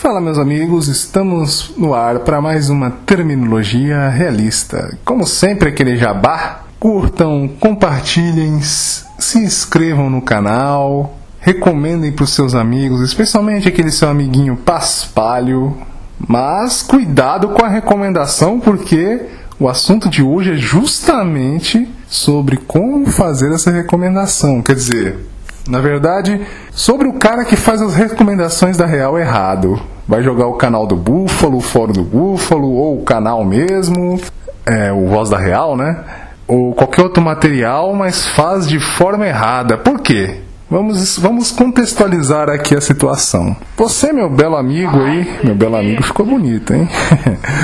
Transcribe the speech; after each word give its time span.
Fala, 0.00 0.18
meus 0.18 0.38
amigos, 0.38 0.88
estamos 0.88 1.74
no 1.76 1.92
ar 1.92 2.20
para 2.20 2.40
mais 2.40 2.70
uma 2.70 2.90
terminologia 2.90 4.08
realista. 4.08 4.96
Como 5.04 5.26
sempre, 5.26 5.68
aquele 5.68 5.94
jabá. 5.94 6.62
Curtam, 6.80 7.46
compartilhem, 7.60 8.62
se 8.62 9.38
inscrevam 9.38 10.08
no 10.08 10.22
canal, 10.22 11.18
recomendem 11.38 12.10
para 12.12 12.24
os 12.24 12.34
seus 12.34 12.54
amigos, 12.54 13.02
especialmente 13.02 13.68
aquele 13.68 13.92
seu 13.92 14.08
amiguinho 14.08 14.56
paspalho. 14.56 15.76
Mas 16.18 16.80
cuidado 16.80 17.50
com 17.50 17.62
a 17.62 17.68
recomendação, 17.68 18.58
porque 18.58 19.20
o 19.58 19.68
assunto 19.68 20.08
de 20.08 20.22
hoje 20.22 20.52
é 20.52 20.56
justamente 20.56 21.86
sobre 22.08 22.56
como 22.56 23.04
fazer 23.04 23.52
essa 23.52 23.70
recomendação. 23.70 24.62
Quer 24.62 24.76
dizer, 24.76 25.18
na 25.70 25.80
verdade, 25.80 26.40
sobre 26.72 27.06
o 27.06 27.14
cara 27.14 27.44
que 27.44 27.56
faz 27.56 27.80
as 27.80 27.94
recomendações 27.94 28.76
da 28.76 28.84
Real 28.84 29.18
errado. 29.18 29.80
Vai 30.06 30.22
jogar 30.22 30.48
o 30.48 30.54
canal 30.54 30.86
do 30.86 30.96
Búfalo, 30.96 31.58
o 31.58 31.60
Fórum 31.60 31.92
do 31.92 32.02
Búfalo, 32.02 32.72
ou 32.72 33.00
o 33.00 33.04
canal 33.04 33.44
mesmo, 33.44 34.20
é, 34.66 34.92
o 34.92 35.06
Voz 35.06 35.30
da 35.30 35.38
Real, 35.38 35.76
né? 35.76 36.04
Ou 36.48 36.74
qualquer 36.74 37.02
outro 37.02 37.22
material, 37.22 37.94
mas 37.94 38.26
faz 38.26 38.68
de 38.68 38.80
forma 38.80 39.26
errada. 39.26 39.78
Por 39.78 40.00
quê? 40.00 40.40
Vamos, 40.68 41.16
vamos 41.16 41.52
contextualizar 41.52 42.48
aqui 42.48 42.76
a 42.76 42.80
situação. 42.80 43.56
Você, 43.76 44.12
meu 44.12 44.28
belo 44.28 44.56
amigo 44.56 45.00
aí, 45.00 45.38
meu 45.44 45.54
belo 45.54 45.76
amigo 45.76 46.02
ficou 46.02 46.26
bonito, 46.26 46.74
hein? 46.74 46.88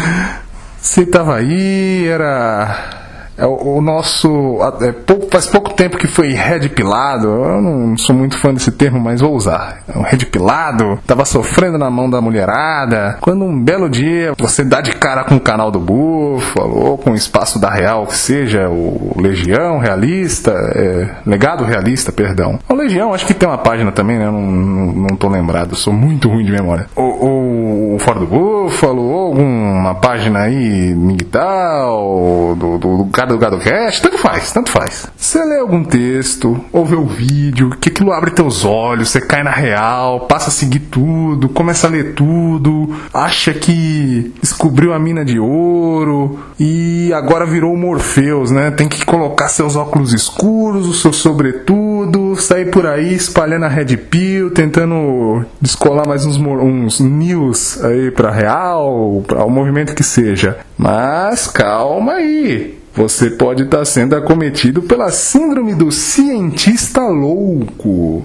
Você 0.81 1.03
estava 1.03 1.37
aí, 1.37 2.07
era 2.07 3.06
o, 3.45 3.79
o 3.79 3.81
nosso. 3.83 4.59
É, 4.81 4.93
pouco, 4.93 5.27
faz 5.31 5.47
pouco 5.47 5.75
tempo 5.75 5.99
que 5.99 6.07
foi 6.07 6.33
red 6.33 6.69
pilado. 6.69 7.29
Eu 7.29 7.61
não 7.61 7.97
sou 7.99 8.15
muito 8.15 8.39
fã 8.39 8.55
desse 8.55 8.71
termo, 8.73 9.01
mas 9.01 9.21
vou 9.21 9.35
usar. 9.35 9.83
É 9.93 9.99
um 9.99 10.03
red 10.03 10.19
pilado, 10.27 10.99
tava 11.07 11.25
sofrendo 11.25 11.77
na 11.77 11.91
mão 11.91 12.09
da 12.09 12.21
mulherada. 12.21 13.19
Quando 13.21 13.45
um 13.45 13.61
belo 13.61 13.89
dia 13.89 14.33
você 14.39 14.65
dá 14.65 14.81
de 14.81 14.93
cara 14.93 15.25
com 15.25 15.37
o 15.37 15.41
canal 15.41 15.71
do 15.71 15.81
Búfalo, 15.81 16.77
ou 16.77 16.99
com 16.99 17.11
o 17.11 17.15
espaço 17.15 17.59
da 17.59 17.71
Real, 17.71 18.07
que 18.07 18.17
seja 18.17 18.69
o 18.69 19.15
Legião 19.21 19.79
Realista, 19.79 20.53
é, 20.75 21.09
Legado 21.27 21.65
Realista, 21.65 22.13
perdão. 22.13 22.59
O 22.69 22.75
Legião, 22.75 23.13
acho 23.13 23.27
que 23.27 23.35
tem 23.35 23.49
uma 23.49 23.59
página 23.59 23.93
também, 23.93 24.19
né? 24.19 24.27
Eu 24.27 24.33
não, 24.33 24.43
não, 24.43 24.87
não 24.93 25.17
tô 25.17 25.29
lembrado, 25.29 25.75
sou 25.75 25.93
muito 25.93 26.29
ruim 26.29 26.45
de 26.45 26.53
memória. 26.53 26.87
Ou, 26.95 27.95
o 27.95 27.99
Fora 27.99 28.21
do 28.21 28.27
Búfalo, 28.27 29.03
ou 29.03 29.27
alguma 29.29 29.95
página 29.95 30.41
aí, 30.41 30.95
Migtal, 30.95 32.55
do, 32.57 32.79
do, 32.79 32.99
do 32.99 33.05
cara 33.27 33.29
do 33.29 33.39
GadoCast, 33.39 34.03
tanto 34.03 34.19
faz, 34.19 34.53
tanto 34.53 34.71
faz. 34.71 35.07
Você 35.17 35.45
lê 35.45 35.59
algum 35.59 35.83
texto, 35.83 36.59
ou 36.73 36.85
vê 36.85 36.95
o 36.95 37.05
vídeo, 37.05 37.71
que 37.81 37.89
aquilo 37.89 38.13
abre 38.13 38.31
teus 38.31 38.65
olhos, 38.65 39.11
você 39.11 39.21
cai 39.21 39.43
na 39.43 39.51
real, 39.51 40.21
passa 40.21 40.49
a 40.49 40.53
seguir 40.53 40.81
tudo, 40.81 41.49
começa 41.49 41.87
a 41.87 41.91
ler 41.91 42.15
tudo, 42.15 42.95
acha 43.13 43.53
que 43.53 44.33
descobriu 44.41 44.93
a 44.93 44.99
mina 44.99 45.25
de 45.25 45.39
ouro 45.39 46.39
e 46.59 47.13
agora 47.13 47.45
virou 47.45 47.73
o 47.73 47.77
Morpheus, 47.77 48.51
né? 48.51 48.71
Tem 48.71 48.89
que 48.89 49.05
colocar 49.05 49.49
seus 49.49 49.77
óculos 49.77 50.13
escuros, 50.13 50.87
o 50.87 50.95
seu 50.95 51.13
sobretudo, 51.13 52.37
sair 52.37 52.71
por 52.71 52.87
aí 52.87 53.15
espalhando 53.15 53.65
a 53.65 53.69
Red 53.69 53.97
Pill, 53.97 54.51
tentando 54.51 55.45
descolar 55.61 56.07
mais 56.07 56.25
uns, 56.25 56.37
uns 56.37 57.01
news 57.01 57.83
aí 57.85 58.11
pra 58.11 58.31
real, 58.31 59.25
para 59.27 59.45
o 59.45 59.51
movimento 59.51 59.95
que 59.95 60.05
seja. 60.05 60.59
Mas 60.79 61.47
calma 61.47 62.15
aí. 62.15 62.76
Você 62.97 63.29
pode 63.29 63.65
estar 63.65 63.85
sendo 63.85 64.17
acometido 64.17 64.81
pela 64.81 65.11
síndrome 65.11 65.75
do 65.75 65.93
cientista 65.93 67.03
louco. 67.03 68.25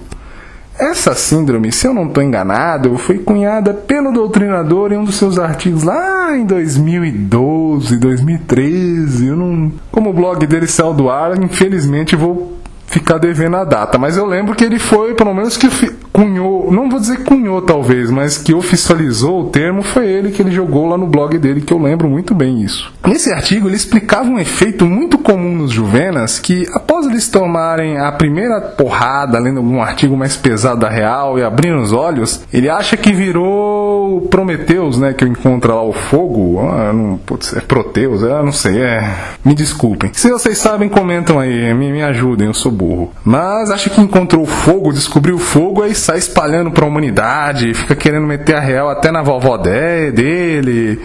Essa 0.78 1.14
síndrome, 1.14 1.70
se 1.70 1.86
eu 1.86 1.92
não 1.92 2.06
estou 2.06 2.22
enganado, 2.22 2.96
foi 2.96 3.18
cunhada 3.18 3.74
pelo 3.74 4.10
doutrinador 4.10 4.90
em 4.90 4.96
um 4.96 5.04
dos 5.04 5.16
seus 5.16 5.38
artigos 5.38 5.82
lá 5.82 6.34
em 6.34 6.46
2012, 6.46 7.98
2013. 7.98 9.26
Eu 9.26 9.36
não... 9.36 9.70
Como 9.90 10.08
o 10.08 10.14
blog 10.14 10.46
dele 10.46 10.66
saiu 10.66 10.94
do 10.94 11.10
ar, 11.10 11.38
infelizmente 11.42 12.16
vou 12.16 12.61
ficar 12.92 13.16
devendo 13.16 13.56
a 13.56 13.64
data. 13.64 13.98
Mas 13.98 14.16
eu 14.18 14.26
lembro 14.26 14.54
que 14.54 14.62
ele 14.62 14.78
foi, 14.78 15.14
pelo 15.14 15.34
menos 15.34 15.56
que 15.56 15.68
cunhou, 16.12 16.70
não 16.70 16.90
vou 16.90 17.00
dizer 17.00 17.24
cunhou 17.24 17.62
talvez, 17.62 18.10
mas 18.10 18.36
que 18.36 18.52
oficializou 18.52 19.40
o 19.40 19.50
termo 19.50 19.82
foi 19.82 20.06
ele 20.06 20.30
que 20.30 20.42
ele 20.42 20.50
jogou 20.50 20.86
lá 20.86 20.98
no 20.98 21.06
blog 21.06 21.38
dele, 21.38 21.62
que 21.62 21.72
eu 21.72 21.80
lembro 21.80 22.06
muito 22.06 22.34
bem 22.34 22.60
isso. 22.60 22.92
Nesse 23.06 23.32
artigo 23.32 23.66
ele 23.66 23.76
explicava 23.76 24.28
um 24.28 24.38
efeito 24.38 24.84
muito 24.84 25.16
comum 25.16 25.56
nos 25.56 25.72
juvenas 25.72 26.38
que 26.38 26.66
após 26.74 27.06
eles 27.06 27.28
tomarem 27.28 27.98
a 27.98 28.12
primeira 28.12 28.60
porrada 28.60 29.38
lendo 29.38 29.58
algum 29.58 29.80
artigo 29.80 30.16
mais 30.16 30.36
pesado 30.36 30.80
da 30.80 30.90
Real 30.90 31.38
e 31.38 31.42
abrindo 31.42 31.80
os 31.80 31.92
olhos, 31.92 32.44
ele 32.52 32.68
acha 32.68 32.96
que 32.96 33.12
virou 33.12 34.20
Prometeus, 34.28 34.98
né, 34.98 35.14
que 35.14 35.24
encontra 35.24 35.74
lá 35.74 35.82
o 35.82 35.92
fogo, 35.92 36.60
ah, 36.60 36.92
não, 36.92 37.16
putz, 37.16 37.56
é 37.56 37.60
Proteus, 37.60 38.22
eu 38.22 38.44
não 38.44 38.52
sei, 38.52 38.78
é, 38.78 39.14
me 39.44 39.54
desculpem. 39.54 40.10
Se 40.12 40.30
vocês 40.30 40.58
sabem, 40.58 40.88
comentam 40.88 41.38
aí, 41.38 41.72
me, 41.72 41.90
me 41.90 42.02
ajudem, 42.02 42.48
eu 42.48 42.54
sou 42.54 42.70
burro. 42.82 43.12
Mas 43.24 43.70
acha 43.70 43.88
que 43.88 44.00
encontrou 44.00 44.44
fogo, 44.44 44.92
descobriu 44.92 45.38
fogo, 45.38 45.82
aí 45.82 45.94
sai 45.94 46.18
espalhando 46.18 46.70
para 46.70 46.84
a 46.84 46.88
humanidade, 46.88 47.74
fica 47.74 47.94
querendo 47.94 48.26
meter 48.26 48.56
a 48.56 48.60
real 48.60 48.88
até 48.88 49.10
na 49.10 49.22
vovó 49.22 49.56
dele, 49.56 51.00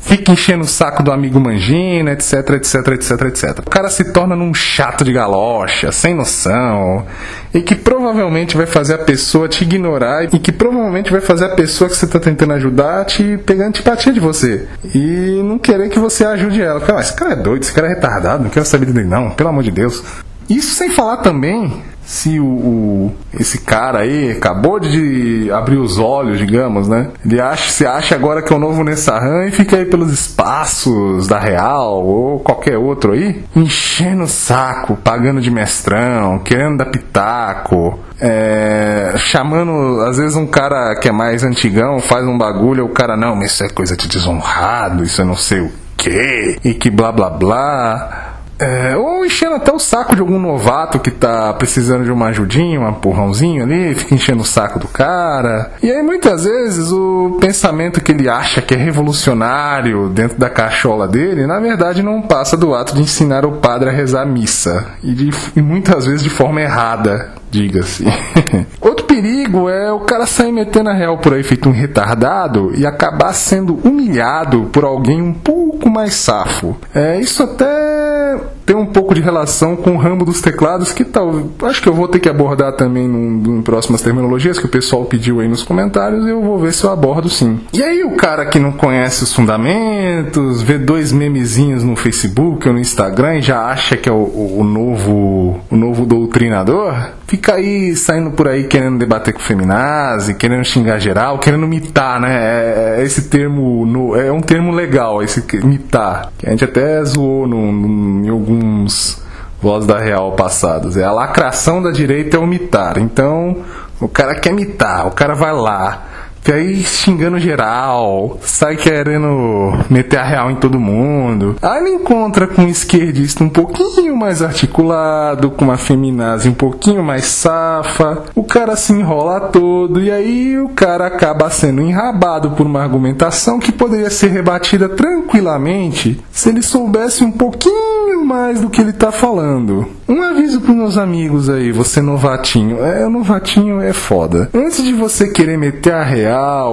fica 0.00 0.32
enchendo 0.32 0.64
o 0.64 0.66
saco 0.66 1.02
do 1.02 1.12
amigo 1.12 1.38
Mangina, 1.38 2.12
etc, 2.12 2.50
etc, 2.50 2.74
etc, 2.88 3.10
etc. 3.26 3.58
O 3.60 3.70
cara 3.70 3.88
se 3.88 4.12
torna 4.12 4.34
num 4.34 4.52
chato 4.52 5.04
de 5.04 5.12
galocha, 5.12 5.92
sem 5.92 6.14
noção, 6.14 7.06
e 7.52 7.60
que 7.60 7.74
provavelmente 7.74 8.56
vai 8.56 8.66
fazer 8.66 8.94
a 8.94 8.98
pessoa 8.98 9.48
te 9.48 9.62
ignorar 9.64 10.24
e 10.24 10.38
que 10.38 10.52
provavelmente 10.52 11.10
vai 11.10 11.20
fazer 11.20 11.44
a 11.44 11.54
pessoa 11.54 11.88
que 11.88 11.96
você 11.96 12.06
está 12.06 12.18
tentando 12.18 12.54
ajudar 12.54 13.04
te 13.04 13.38
pegar 13.38 13.66
antipatia 13.66 14.12
de 14.12 14.20
você 14.20 14.66
e 14.94 15.40
não 15.44 15.58
querer 15.58 15.88
que 15.88 15.98
você 15.98 16.24
ajude 16.24 16.60
ela. 16.60 16.80
Fala, 16.80 17.00
ah, 17.00 17.02
esse 17.02 17.14
cara 17.14 17.32
é 17.32 17.36
doido, 17.36 17.62
esse 17.62 17.72
cara 17.72 17.86
é 17.86 17.90
retardado, 17.90 18.42
não 18.42 18.50
quero 18.50 18.66
saber 18.66 18.86
dele 18.86 19.06
não, 19.06 19.30
pelo 19.30 19.48
amor 19.50 19.62
de 19.62 19.70
Deus. 19.70 20.02
Isso 20.50 20.74
sem 20.74 20.90
falar 20.90 21.18
também 21.18 21.82
se 22.10 22.40
o, 22.40 22.44
o, 22.44 23.12
esse 23.38 23.58
cara 23.58 24.00
aí 24.00 24.32
acabou 24.32 24.80
de 24.80 25.48
abrir 25.52 25.76
os 25.76 25.96
olhos, 25.96 26.38
digamos, 26.38 26.88
né? 26.88 27.08
Ele 27.24 27.40
acha, 27.40 27.70
se 27.70 27.86
acha 27.86 28.16
agora 28.16 28.42
que 28.42 28.52
é 28.52 28.56
o 28.56 28.58
novo 28.58 28.82
Nessahan 28.82 29.46
e 29.46 29.52
fica 29.52 29.76
aí 29.76 29.84
pelos 29.84 30.12
espaços 30.12 31.28
da 31.28 31.38
Real 31.38 32.04
ou 32.04 32.40
qualquer 32.40 32.76
outro 32.76 33.12
aí, 33.12 33.44
enchendo 33.54 34.24
o 34.24 34.28
saco, 34.28 34.96
pagando 34.96 35.40
de 35.40 35.52
mestrão, 35.52 36.40
querendo 36.40 36.78
dar 36.78 36.86
pitaco, 36.86 38.00
é, 38.20 39.14
chamando, 39.16 40.00
às 40.02 40.16
vezes 40.16 40.34
um 40.34 40.48
cara 40.48 40.96
que 40.96 41.08
é 41.08 41.12
mais 41.12 41.44
antigão 41.44 42.00
faz 42.00 42.26
um 42.26 42.36
bagulho, 42.36 42.86
o 42.86 42.88
cara, 42.88 43.16
não, 43.16 43.40
isso 43.40 43.62
é 43.62 43.68
coisa 43.68 43.96
de 43.96 44.08
desonrado, 44.08 45.04
isso 45.04 45.22
é 45.22 45.24
não 45.24 45.36
sei 45.36 45.60
o 45.60 45.70
que, 45.96 46.58
e 46.64 46.74
que 46.74 46.90
blá 46.90 47.12
blá 47.12 47.30
blá. 47.30 48.29
É, 48.60 48.96
ou 48.96 49.24
enchendo 49.24 49.54
até 49.54 49.72
o 49.72 49.78
saco 49.78 50.14
de 50.14 50.20
algum 50.20 50.38
novato 50.38 50.98
que 50.98 51.10
tá 51.10 51.52
precisando 51.54 52.04
de 52.04 52.12
uma 52.12 52.26
ajudinha, 52.26 52.80
um 52.80 52.88
empurrãozinho 52.88 53.62
ali, 53.62 53.94
fica 53.94 54.14
enchendo 54.14 54.42
o 54.42 54.44
saco 54.44 54.78
do 54.78 54.86
cara. 54.86 55.72
E 55.82 55.90
aí 55.90 56.02
muitas 56.02 56.44
vezes 56.44 56.92
o 56.92 57.38
pensamento 57.40 58.02
que 58.02 58.12
ele 58.12 58.28
acha 58.28 58.60
que 58.60 58.74
é 58.74 58.76
revolucionário 58.76 60.10
dentro 60.10 60.38
da 60.38 60.50
cachola 60.50 61.08
dele, 61.08 61.46
na 61.46 61.58
verdade 61.58 62.02
não 62.02 62.20
passa 62.20 62.56
do 62.56 62.74
ato 62.74 62.94
de 62.94 63.00
ensinar 63.00 63.46
o 63.46 63.52
padre 63.52 63.88
a 63.88 63.92
rezar 63.92 64.26
missa. 64.26 64.86
E, 65.02 65.12
de, 65.14 65.30
e 65.56 65.62
muitas 65.62 66.04
vezes 66.04 66.22
de 66.22 66.30
forma 66.30 66.60
errada, 66.60 67.39
diga-se. 67.50 68.04
Outro 68.80 69.06
perigo 69.06 69.68
é 69.68 69.92
o 69.92 70.00
cara 70.00 70.26
sair 70.26 70.52
metendo 70.52 70.90
a 70.90 70.94
real 70.94 71.18
por 71.18 71.34
aí 71.34 71.42
feito 71.42 71.68
um 71.68 71.72
retardado 71.72 72.72
e 72.76 72.86
acabar 72.86 73.32
sendo 73.32 73.74
humilhado 73.84 74.68
por 74.72 74.84
alguém 74.84 75.20
um 75.20 75.34
pouco 75.34 75.90
mais 75.90 76.14
safo. 76.14 76.76
É, 76.94 77.20
isso 77.20 77.42
até 77.42 78.38
tem 78.70 78.76
um 78.76 78.86
pouco 78.86 79.12
de 79.16 79.20
relação 79.20 79.74
com 79.74 79.96
o 79.96 79.96
ramo 79.96 80.24
dos 80.24 80.40
teclados, 80.40 80.92
que 80.92 81.04
tal. 81.04 81.50
Acho 81.64 81.82
que 81.82 81.88
eu 81.88 81.92
vou 81.92 82.06
ter 82.06 82.20
que 82.20 82.28
abordar 82.28 82.72
também 82.76 83.04
em 83.04 83.62
próximas 83.62 84.00
terminologias 84.00 84.60
que 84.60 84.66
o 84.66 84.68
pessoal 84.68 85.04
pediu 85.06 85.40
aí 85.40 85.48
nos 85.48 85.64
comentários 85.64 86.24
eu 86.24 86.40
vou 86.40 86.56
ver 86.56 86.72
se 86.72 86.84
eu 86.84 86.92
abordo 86.92 87.28
sim. 87.28 87.58
E 87.72 87.82
aí, 87.82 88.04
o 88.04 88.12
cara 88.12 88.46
que 88.46 88.60
não 88.60 88.70
conhece 88.70 89.24
os 89.24 89.34
fundamentos, 89.34 90.62
vê 90.62 90.78
dois 90.78 91.10
memezinhos 91.10 91.82
no 91.82 91.96
Facebook 91.96 92.68
ou 92.68 92.74
no 92.74 92.78
Instagram 92.78 93.38
e 93.38 93.42
já 93.42 93.60
acha 93.64 93.96
que 93.96 94.08
é 94.08 94.12
o, 94.12 94.58
o 94.58 94.62
novo, 94.62 95.58
o 95.68 95.76
novo 95.76 96.06
doutrinador, 96.06 96.94
fica 97.26 97.54
aí 97.54 97.96
saindo 97.96 98.30
por 98.30 98.46
aí 98.46 98.64
querendo 98.64 98.98
debater 98.98 99.34
com 99.34 99.40
feminazi, 99.40 100.34
querendo 100.34 100.64
xingar 100.64 101.00
geral, 101.00 101.40
querendo 101.40 101.66
mitar, 101.66 102.20
né? 102.20 102.36
É, 102.36 103.00
é 103.00 103.02
esse 103.04 103.28
termo 103.28 103.84
no, 103.84 104.14
é 104.14 104.30
um 104.30 104.40
termo 104.40 104.72
legal, 104.72 105.22
esse 105.22 105.44
mitar, 105.64 106.30
que 106.38 106.46
a 106.46 106.50
gente 106.50 106.64
até 106.64 107.02
zoou 107.04 107.48
no, 107.48 107.72
no, 107.72 108.24
em 108.24 108.30
alguns 108.60 109.22
voz 109.60 109.86
da 109.86 109.98
real 109.98 110.32
passados. 110.32 110.96
É 110.96 111.04
a 111.04 111.12
lacração 111.12 111.82
da 111.82 111.90
direita 111.90 112.36
é 112.36 112.40
o 112.40 112.46
mitar. 112.46 112.98
Então, 112.98 113.56
o 114.00 114.08
cara 114.08 114.34
quer 114.34 114.52
mitar, 114.52 115.06
o 115.06 115.10
cara 115.10 115.34
vai 115.34 115.52
lá, 115.52 116.04
Que 116.42 116.52
aí 116.52 116.82
xingando 116.82 117.38
geral, 117.38 118.38
sai 118.40 118.76
querendo 118.76 119.72
meter 119.90 120.18
a 120.18 120.24
real 120.24 120.50
em 120.50 120.56
todo 120.56 120.80
mundo. 120.80 121.56
Aí 121.60 121.80
ele 121.80 121.96
encontra 121.96 122.46
com 122.46 122.62
um 122.62 122.68
esquerdista 122.68 123.44
um 123.44 123.48
pouquinho 123.48 124.16
mais 124.16 124.42
articulado, 124.42 125.50
com 125.50 125.64
uma 125.64 125.76
feminazi 125.76 126.48
um 126.48 126.54
pouquinho 126.54 127.02
mais 127.02 127.26
safa. 127.26 128.24
O 128.34 128.42
cara 128.42 128.76
se 128.76 128.92
enrola 128.92 129.40
todo 129.40 130.00
e 130.00 130.10
aí 130.10 130.58
o 130.58 130.70
cara 130.70 131.06
acaba 131.06 131.50
sendo 131.50 131.82
enrabado 131.82 132.50
por 132.52 132.66
uma 132.66 132.82
argumentação 132.82 133.58
que 133.58 133.72
poderia 133.72 134.10
ser 134.10 134.28
rebatida 134.28 134.88
tranquilamente 134.88 136.20
se 136.30 136.48
ele 136.48 136.62
soubesse 136.62 137.24
um 137.24 137.32
pouquinho 137.32 138.24
mais 138.24 138.60
do 138.60 138.70
que 138.70 138.80
ele 138.80 138.90
está 138.90 139.10
falando. 139.10 139.86
Um 140.08 140.22
aviso 140.22 140.60
para 140.60 140.74
meus 140.74 140.98
amigos 140.98 141.48
aí, 141.48 141.70
você 141.70 142.00
novatinho. 142.00 142.84
É, 142.84 143.08
novatinho 143.08 143.80
é 143.80 143.92
foda. 143.92 144.50
Antes 144.52 144.82
de 144.82 144.92
você 144.92 145.28
querer 145.28 145.56
meter 145.56 145.92
a 145.92 146.02
real, 146.02 146.29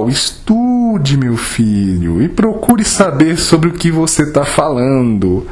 estude, 0.10 1.18
meu 1.18 1.38
filho, 1.38 2.22
e 2.22 2.30
procure 2.30 2.84
saber 2.84 3.38
sobre 3.38 3.70
o 3.70 3.74
que 3.74 3.92
você 3.92 4.24
está 4.24 4.46
falando 4.46 5.46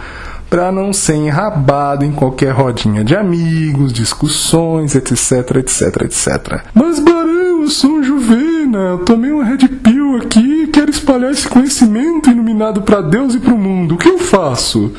para 0.50 0.72
não 0.72 0.94
ser 0.94 1.16
enrabado 1.16 2.06
em 2.06 2.12
qualquer 2.12 2.52
rodinha 2.52 3.04
de 3.04 3.16
amigos, 3.16 3.92
discussões, 3.92 4.96
etc, 4.96 5.58
etc, 5.58 6.02
etc. 6.04 6.62
Mas 6.74 7.00
Barão, 7.00 7.64
eu 7.64 7.70
sou 7.70 7.92
um 7.92 8.04
Juvena, 8.04 8.98
tomei 9.06 9.32
um 9.32 9.44
Red 9.44 9.68
Pill 9.68 10.18
aqui 10.18 10.64
e 10.64 10.68
quero 10.68 10.92
espalhar 10.92 11.32
esse 11.32 11.48
conhecimento 11.48 12.30
iluminado 12.30 12.84
para 12.84 13.02
Deus 13.02 13.34
e 13.34 13.40
para 13.40 13.54
o 13.54 13.58
mundo. 13.58 13.96
O 13.96 13.98
que 13.98 14.10
eu 14.10 14.20
faço? 14.20 14.94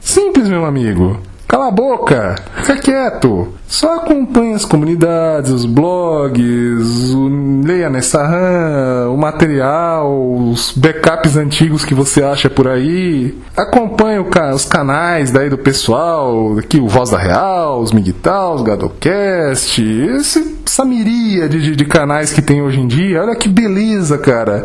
Simples, 0.00 0.48
meu 0.48 0.64
amigo. 0.64 1.20
Cala 1.46 1.68
a 1.68 1.70
boca, 1.70 2.34
fica 2.56 2.76
quieto. 2.76 3.54
Só 3.66 3.96
acompanhe 3.96 4.54
as 4.54 4.64
comunidades, 4.64 5.50
os 5.50 5.64
blogs, 5.64 7.12
o, 7.12 7.28
leia 7.64 7.90
Nessahan, 7.90 9.10
o 9.10 9.16
material, 9.16 10.10
os 10.36 10.72
backups 10.72 11.36
antigos 11.36 11.84
que 11.84 11.94
você 11.94 12.22
acha 12.22 12.48
por 12.48 12.68
aí. 12.68 13.36
Acompanhe 13.56 14.18
o, 14.18 14.26
os 14.54 14.64
canais 14.64 15.30
daí 15.30 15.50
do 15.50 15.58
pessoal, 15.58 16.58
aqui 16.58 16.78
o 16.78 16.88
Voz 16.88 17.10
da 17.10 17.18
Real, 17.18 17.80
os 17.80 17.92
Migtal, 17.92 18.54
os 18.54 18.62
Gadocast, 18.62 19.82
esse, 19.82 20.58
essa 20.66 20.84
miríade 20.84 21.60
de, 21.60 21.76
de 21.76 21.84
canais 21.84 22.32
que 22.32 22.42
tem 22.42 22.62
hoje 22.62 22.80
em 22.80 22.86
dia. 22.86 23.22
Olha 23.22 23.36
que 23.36 23.48
beleza, 23.48 24.18
cara. 24.18 24.64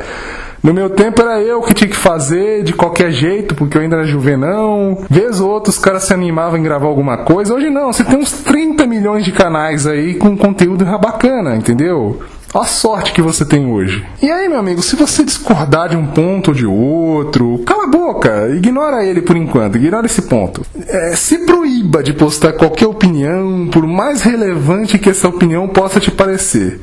No 0.62 0.74
meu 0.74 0.90
tempo 0.90 1.22
era 1.22 1.42
eu 1.42 1.62
que 1.62 1.74
tinha 1.74 1.90
que 1.90 1.96
fazer 1.96 2.64
de 2.64 2.74
qualquer 2.74 3.12
jeito, 3.12 3.56
porque 3.56 3.78
eu 3.78 3.82
ainda 3.82 3.98
era 3.98 4.06
juvenão. 4.06 5.06
Vez 5.10 5.40
ou 5.40 5.50
outro 5.50 5.72
os 5.72 5.78
caras 5.78 6.04
se 6.04 6.14
animavam 6.14 6.60
em 6.60 6.64
gravar 6.64 6.88
alguma 6.88 7.18
coisa. 7.20 7.54
Hoje 7.54 7.70
não, 7.70 7.94
você 7.94 8.04
tem 8.04 8.18
uns 8.18 8.32
30 8.32 8.86
milhões 8.86 9.24
de 9.24 9.32
canais 9.32 9.88
aí 9.88 10.16
com 10.16 10.38
conteúdo 10.38 10.86
bacana, 10.86 11.56
entendeu? 11.56 12.20
A 12.54 12.66
sorte 12.66 13.14
que 13.14 13.22
você 13.22 13.46
tem 13.46 13.72
hoje. 13.72 14.04
E 14.22 14.30
aí, 14.30 14.50
meu 14.50 14.58
amigo, 14.58 14.82
se 14.82 14.96
você 14.96 15.24
discordar 15.24 15.90
de 15.90 15.96
um 15.96 16.08
ponto 16.08 16.48
ou 16.50 16.54
de 16.56 16.66
outro, 16.66 17.60
cala 17.60 17.84
a 17.84 17.88
boca, 17.88 18.50
ignora 18.50 19.06
ele 19.06 19.22
por 19.22 19.38
enquanto, 19.38 19.78
ignora 19.78 20.08
esse 20.08 20.24
ponto. 20.24 20.66
É, 20.88 21.16
se 21.16 21.46
proíba 21.46 22.02
de 22.02 22.12
postar 22.12 22.54
qualquer 22.54 22.88
opinião, 22.88 23.68
por 23.72 23.86
mais 23.86 24.24
relevante 24.24 24.98
que 24.98 25.12
essa 25.12 25.28
opinião 25.28 25.68
possa 25.68 26.00
te 26.00 26.10
parecer. 26.10 26.80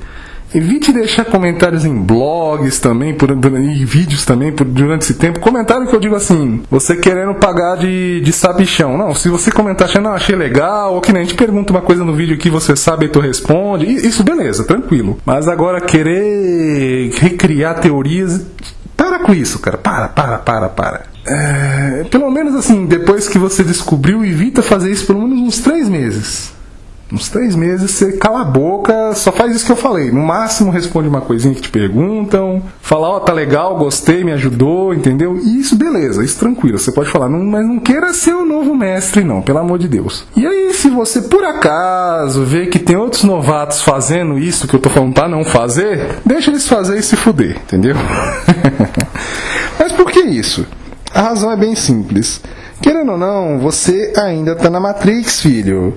Evite 0.54 0.92
deixar 0.92 1.24
comentários 1.24 1.84
em 1.84 1.94
blogs 1.94 2.78
também, 2.78 3.14
por, 3.14 3.30
e 3.30 3.84
vídeos 3.84 4.24
também 4.24 4.52
por, 4.52 4.64
durante 4.64 5.02
esse 5.02 5.14
tempo. 5.14 5.40
Comentário 5.40 5.86
que 5.86 5.94
eu 5.94 6.00
digo 6.00 6.14
assim, 6.14 6.62
você 6.70 6.96
querendo 6.96 7.34
pagar 7.34 7.76
de, 7.76 8.20
de 8.20 8.32
sabichão. 8.32 8.96
Não, 8.96 9.14
se 9.14 9.28
você 9.28 9.50
comentar 9.50 9.88
achando, 9.88 10.04
não, 10.04 10.12
achei 10.12 10.36
legal, 10.36 10.94
ou 10.94 11.00
que 11.00 11.12
nem 11.12 11.22
a 11.22 11.24
gente 11.24 11.36
pergunta 11.36 11.72
uma 11.72 11.82
coisa 11.82 12.04
no 12.04 12.14
vídeo 12.14 12.38
que 12.38 12.48
você 12.48 12.76
sabe 12.76 13.06
e 13.06 13.08
tu 13.08 13.20
responde, 13.20 13.86
isso 13.86 14.22
beleza, 14.22 14.64
tranquilo. 14.64 15.18
Mas 15.24 15.48
agora 15.48 15.80
querer 15.80 17.10
recriar 17.18 17.80
teorias, 17.80 18.46
para 18.96 19.18
com 19.18 19.34
isso, 19.34 19.58
cara. 19.58 19.76
Para, 19.76 20.08
para, 20.08 20.38
para, 20.38 20.68
para. 20.68 21.02
É, 21.28 22.04
pelo 22.04 22.30
menos 22.30 22.54
assim, 22.54 22.86
depois 22.86 23.28
que 23.28 23.38
você 23.38 23.62
descobriu, 23.62 24.24
evita 24.24 24.62
fazer 24.62 24.90
isso 24.90 25.06
pelo 25.06 25.22
menos 25.22 25.40
uns 25.40 25.58
três 25.58 25.88
meses. 25.88 26.55
Uns 27.12 27.28
três 27.28 27.54
meses 27.54 27.92
você 27.92 28.12
cala 28.12 28.40
a 28.40 28.44
boca, 28.44 29.14
só 29.14 29.30
faz 29.30 29.54
isso 29.54 29.64
que 29.64 29.70
eu 29.70 29.76
falei. 29.76 30.10
No 30.10 30.20
máximo 30.20 30.72
responde 30.72 31.08
uma 31.08 31.20
coisinha 31.20 31.54
que 31.54 31.60
te 31.60 31.68
perguntam, 31.68 32.60
fala, 32.80 33.08
ó, 33.08 33.16
oh, 33.16 33.20
tá 33.20 33.32
legal, 33.32 33.76
gostei, 33.76 34.24
me 34.24 34.32
ajudou, 34.32 34.92
entendeu? 34.92 35.36
Isso, 35.36 35.76
beleza, 35.76 36.24
isso 36.24 36.36
tranquilo. 36.36 36.80
Você 36.80 36.90
pode 36.90 37.08
falar, 37.08 37.28
não, 37.28 37.44
mas 37.44 37.64
não 37.64 37.78
queira 37.78 38.12
ser 38.12 38.34
o 38.34 38.44
novo 38.44 38.74
mestre, 38.74 39.22
não, 39.22 39.40
pelo 39.40 39.58
amor 39.58 39.78
de 39.78 39.86
Deus. 39.86 40.26
E 40.36 40.44
aí, 40.44 40.74
se 40.74 40.90
você 40.90 41.22
por 41.22 41.44
acaso 41.44 42.44
vê 42.44 42.66
que 42.66 42.80
tem 42.80 42.96
outros 42.96 43.22
novatos 43.22 43.82
fazendo 43.82 44.36
isso 44.36 44.66
que 44.66 44.74
eu 44.74 44.80
tô 44.80 44.90
falando 44.90 45.14
pra 45.14 45.28
não 45.28 45.44
fazer, 45.44 46.16
deixa 46.24 46.50
eles 46.50 46.66
fazer 46.66 46.98
e 46.98 47.02
se 47.04 47.14
fuder, 47.14 47.56
entendeu? 47.56 47.94
mas 49.78 49.92
por 49.92 50.10
que 50.10 50.20
isso? 50.22 50.66
A 51.14 51.22
razão 51.22 51.52
é 51.52 51.56
bem 51.56 51.76
simples. 51.76 52.40
Querendo 52.82 53.12
ou 53.12 53.18
não, 53.18 53.58
você 53.60 54.12
ainda 54.16 54.56
tá 54.56 54.68
na 54.68 54.80
Matrix, 54.80 55.40
filho 55.40 55.94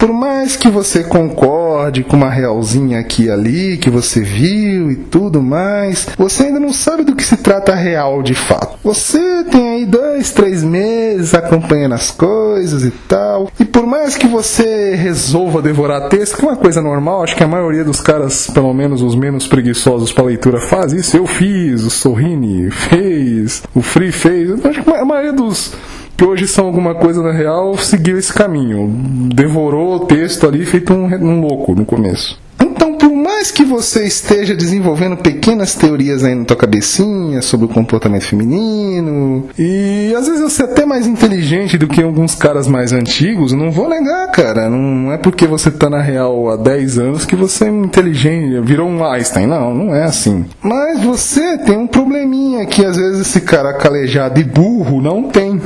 por 0.00 0.14
mais 0.14 0.56
que 0.56 0.70
você 0.70 1.04
concorde 1.04 2.02
com 2.02 2.16
uma 2.16 2.30
realzinha 2.30 2.98
aqui 2.98 3.24
e 3.24 3.30
ali 3.30 3.76
que 3.76 3.90
você 3.90 4.22
viu 4.22 4.90
e 4.90 4.96
tudo 4.96 5.42
mais, 5.42 6.08
você 6.16 6.44
ainda 6.44 6.58
não 6.58 6.72
sabe 6.72 7.04
do 7.04 7.14
que 7.14 7.22
se 7.22 7.36
trata 7.36 7.72
a 7.72 7.76
real 7.76 8.22
de 8.22 8.34
fato. 8.34 8.78
Você 8.82 9.44
tem 9.44 9.68
aí 9.68 9.84
dois, 9.84 10.30
três 10.30 10.64
meses 10.64 11.34
acompanhando 11.34 11.96
as 11.96 12.10
coisas 12.10 12.82
e 12.82 12.90
tal, 12.90 13.50
e 13.60 13.64
por 13.66 13.86
mais 13.86 14.16
que 14.16 14.26
você 14.26 14.94
resolva 14.94 15.60
devorar 15.60 16.08
texto, 16.08 16.38
que 16.38 16.46
é 16.46 16.48
uma 16.48 16.56
coisa 16.56 16.80
normal, 16.80 17.22
acho 17.22 17.36
que 17.36 17.44
a 17.44 17.48
maioria 17.48 17.84
dos 17.84 18.00
caras, 18.00 18.46
pelo 18.46 18.72
menos 18.72 19.02
os 19.02 19.14
menos 19.14 19.46
preguiçosos 19.46 20.12
para 20.12 20.24
leitura, 20.24 20.60
faz 20.60 20.94
isso. 20.94 21.14
Eu 21.14 21.26
fiz, 21.26 21.84
o 21.84 21.90
Sorrini 21.90 22.70
fez, 22.70 23.62
o 23.74 23.82
Free 23.82 24.12
fez. 24.12 24.64
Acho 24.64 24.82
que 24.82 24.90
a 24.90 25.04
maioria 25.04 25.34
dos 25.34 25.74
que 26.20 26.24
hoje 26.26 26.46
são 26.46 26.66
alguma 26.66 26.94
coisa 26.94 27.22
na 27.22 27.32
real, 27.32 27.78
seguiu 27.78 28.18
esse 28.18 28.30
caminho. 28.30 28.92
Devorou 29.34 29.94
o 29.94 30.00
texto 30.00 30.46
ali, 30.46 30.66
feito 30.66 30.92
um, 30.92 31.06
um 31.06 31.40
louco 31.40 31.74
no 31.74 31.86
começo. 31.86 32.38
Então, 32.60 32.92
por 32.98 33.10
mais 33.10 33.50
que 33.50 33.64
você 33.64 34.04
esteja 34.04 34.54
desenvolvendo 34.54 35.16
pequenas 35.16 35.74
teorias 35.74 36.22
aí 36.22 36.34
na 36.34 36.44
tua 36.44 36.58
cabecinha 36.58 37.40
sobre 37.40 37.64
o 37.64 37.70
comportamento 37.70 38.26
feminino, 38.26 39.48
e 39.58 40.14
às 40.14 40.26
vezes 40.26 40.42
você 40.42 40.64
é 40.64 40.66
até 40.66 40.84
mais 40.84 41.06
inteligente 41.06 41.78
do 41.78 41.88
que 41.88 42.02
alguns 42.02 42.34
caras 42.34 42.68
mais 42.68 42.92
antigos, 42.92 43.52
não 43.52 43.70
vou 43.70 43.88
negar, 43.88 44.30
cara. 44.30 44.68
Não 44.68 45.10
é 45.10 45.16
porque 45.16 45.46
você 45.46 45.70
tá 45.70 45.88
na 45.88 46.02
real 46.02 46.50
há 46.50 46.56
10 46.56 46.98
anos 46.98 47.24
que 47.24 47.34
você 47.34 47.64
é 47.64 47.68
inteligente, 47.70 48.60
virou 48.60 48.86
um 48.86 49.02
Einstein. 49.02 49.46
Não, 49.46 49.74
não 49.74 49.94
é 49.94 50.04
assim. 50.04 50.44
Mas 50.62 51.02
você 51.02 51.56
tem 51.56 51.78
um 51.78 51.86
probleminha 51.86 52.66
que 52.66 52.84
às 52.84 52.98
vezes 52.98 53.22
esse 53.22 53.40
cara 53.40 53.72
calejado 53.72 54.38
e 54.38 54.44
burro 54.44 55.00
não 55.00 55.22
tem. 55.22 55.58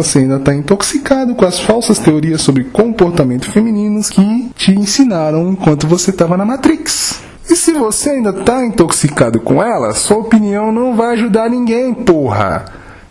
Você 0.00 0.20
ainda 0.20 0.36
está 0.36 0.54
intoxicado 0.54 1.34
com 1.34 1.44
as 1.44 1.60
falsas 1.60 1.98
teorias 1.98 2.40
sobre 2.40 2.64
comportamento 2.64 3.50
femininos 3.50 4.08
que 4.08 4.50
te 4.56 4.72
ensinaram 4.72 5.50
enquanto 5.50 5.86
você 5.86 6.08
estava 6.08 6.38
na 6.38 6.44
Matrix. 6.46 7.20
E 7.50 7.54
se 7.54 7.74
você 7.74 8.12
ainda 8.12 8.30
está 8.30 8.64
intoxicado 8.64 9.38
com 9.40 9.62
elas, 9.62 9.98
sua 9.98 10.16
opinião 10.16 10.72
não 10.72 10.96
vai 10.96 11.12
ajudar 11.12 11.50
ninguém, 11.50 11.92
porra. 11.92 12.64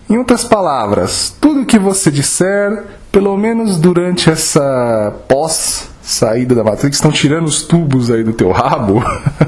Em 0.09 0.17
outras 0.17 0.43
palavras, 0.43 1.31
tudo 1.39 1.63
que 1.63 1.77
você 1.77 2.09
disser, 2.09 2.85
pelo 3.11 3.37
menos 3.37 3.79
durante 3.79 4.31
essa 4.31 5.13
pós 5.27 5.89
saída 6.01 6.55
da 6.55 6.63
Matrix, 6.63 6.97
estão 6.97 7.11
tirando 7.11 7.45
os 7.45 7.61
tubos 7.61 8.09
aí 8.09 8.23
do 8.23 8.33
teu 8.33 8.49
rabo, 8.49 9.03